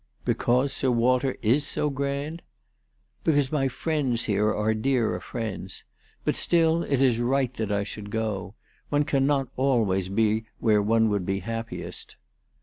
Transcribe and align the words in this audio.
"Because 0.25 0.73
Sir 0.73 0.89
Walter 0.89 1.35
is 1.43 1.63
so 1.63 1.91
grand 1.91 2.41
?""Because 3.23 3.51
my 3.51 3.67
friends 3.67 4.23
here 4.23 4.51
are 4.51 4.73
dearer 4.73 5.19
friends. 5.19 5.83
But 6.25 6.35
still 6.35 6.81
it 6.81 7.03
is 7.03 7.19
right 7.19 7.53
that 7.53 7.71
I 7.71 7.83
should 7.83 8.09
go. 8.09 8.55
One 8.89 9.05
cannot 9.05 9.49
always 9.57 10.09
be 10.09 10.45
where 10.59 10.81
one 10.81 11.09
would 11.09 11.23
be 11.27 11.41
happiest." 11.41 12.15